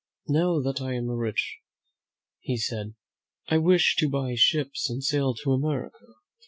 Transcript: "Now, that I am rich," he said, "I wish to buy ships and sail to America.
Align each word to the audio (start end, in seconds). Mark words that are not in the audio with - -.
"Now, 0.27 0.59
that 0.61 0.81
I 0.81 0.93
am 0.95 1.11
rich," 1.11 1.59
he 2.39 2.57
said, 2.57 2.95
"I 3.49 3.59
wish 3.59 3.95
to 3.99 4.09
buy 4.09 4.33
ships 4.33 4.89
and 4.89 5.03
sail 5.03 5.35
to 5.43 5.51
America. 5.51 6.07